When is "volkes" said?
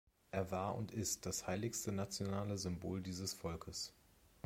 3.35-3.93